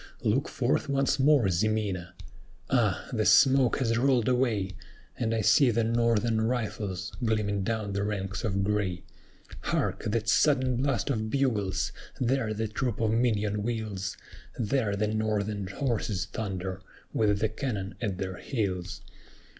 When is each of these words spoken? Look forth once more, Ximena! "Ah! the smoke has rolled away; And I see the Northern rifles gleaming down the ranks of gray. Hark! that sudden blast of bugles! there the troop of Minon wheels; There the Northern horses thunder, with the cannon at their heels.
Look 0.23 0.49
forth 0.49 0.89
once 0.89 1.19
more, 1.19 1.47
Ximena! 1.47 2.15
"Ah! 2.71 3.07
the 3.13 3.23
smoke 3.23 3.77
has 3.77 3.99
rolled 3.99 4.27
away; 4.27 4.71
And 5.15 5.31
I 5.31 5.41
see 5.41 5.69
the 5.69 5.83
Northern 5.83 6.41
rifles 6.41 7.11
gleaming 7.23 7.61
down 7.63 7.93
the 7.93 8.01
ranks 8.03 8.43
of 8.43 8.63
gray. 8.63 9.03
Hark! 9.61 10.05
that 10.05 10.27
sudden 10.27 10.77
blast 10.77 11.11
of 11.11 11.29
bugles! 11.29 11.91
there 12.19 12.51
the 12.51 12.67
troop 12.67 12.99
of 12.99 13.11
Minon 13.11 13.61
wheels; 13.61 14.17
There 14.57 14.95
the 14.95 15.09
Northern 15.13 15.67
horses 15.67 16.25
thunder, 16.25 16.81
with 17.13 17.37
the 17.37 17.49
cannon 17.49 17.93
at 18.01 18.17
their 18.17 18.37
heels. 18.37 19.03